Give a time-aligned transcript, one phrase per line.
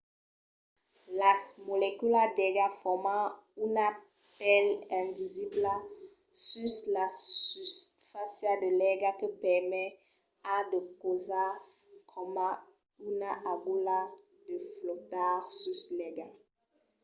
[1.19, 3.23] las moleculas d’aiga forman
[3.67, 3.87] una
[4.39, 4.67] pèl
[5.01, 5.73] invisibla
[6.47, 7.05] sus la
[7.45, 9.89] susfàcia de l’aiga que permet
[10.55, 11.65] a de causas
[12.11, 12.49] coma
[13.09, 13.99] una agulha
[14.47, 16.27] de flotar sus l’aiga